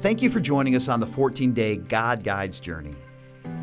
Thank 0.00 0.22
you 0.22 0.30
for 0.30 0.38
joining 0.38 0.76
us 0.76 0.88
on 0.88 1.00
the 1.00 1.08
14 1.08 1.52
day 1.52 1.76
God 1.76 2.22
Guides 2.22 2.60
journey. 2.60 2.94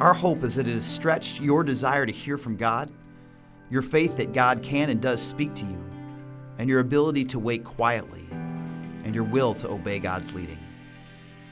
Our 0.01 0.13
hope 0.13 0.43
is 0.43 0.55
that 0.55 0.67
it 0.67 0.73
has 0.73 0.85
stretched 0.85 1.39
your 1.39 1.63
desire 1.63 2.05
to 2.05 2.11
hear 2.11 2.37
from 2.37 2.57
God, 2.57 2.91
your 3.69 3.81
faith 3.81 4.17
that 4.17 4.33
God 4.33 4.61
can 4.61 4.89
and 4.89 5.01
does 5.01 5.21
speak 5.21 5.55
to 5.55 5.63
you, 5.63 5.81
and 6.57 6.69
your 6.69 6.81
ability 6.81 7.23
to 7.23 7.39
wait 7.39 7.63
quietly, 7.63 8.27
and 9.05 9.15
your 9.15 9.23
will 9.23 9.55
to 9.55 9.69
obey 9.69 9.97
God's 9.97 10.33
leading. 10.33 10.59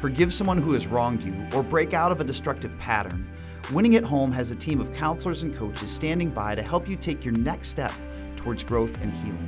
forgive 0.01 0.32
someone 0.32 0.57
who 0.57 0.73
has 0.73 0.87
wronged 0.87 1.23
you, 1.23 1.35
or 1.53 1.62
break 1.62 1.93
out 1.93 2.11
of 2.11 2.23
a 2.23 2.25
destructive 2.25 2.77
pattern, 2.79 3.30
Winning 3.70 3.97
at 3.97 4.05
Home 4.05 4.33
has 4.33 4.51
a 4.51 4.57
team 4.57 4.80
of 4.80 4.93
counselors 4.95 5.43
and 5.45 5.55
coaches 5.55 5.93
standing 5.93 6.30
by 6.30 6.55
to 6.55 6.62
help 6.62 6.88
you 6.88 6.97
take 6.97 7.23
your 7.24 7.34
next 7.34 7.69
step 7.69 7.93
towards 8.34 8.65
growth 8.65 8.98
and 9.02 9.12
healing. 9.12 9.47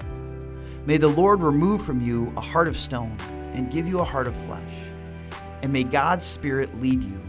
May 0.85 0.97
the 0.97 1.07
Lord 1.07 1.41
remove 1.41 1.83
from 1.83 2.01
you 2.01 2.31
a 2.35 2.41
heart 2.41 2.67
of 2.67 2.75
stone 2.75 3.17
and 3.53 3.71
give 3.71 3.87
you 3.87 3.99
a 3.99 4.03
heart 4.03 4.27
of 4.27 4.35
flesh. 4.35 4.73
And 5.61 5.71
may 5.71 5.83
God's 5.83 6.25
Spirit 6.25 6.81
lead 6.81 7.01
you 7.01 7.21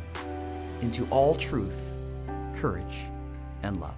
into 0.83 1.07
all 1.11 1.37
truth, 1.37 1.97
courage, 2.57 2.99
and 3.63 3.81
love. 3.81 3.95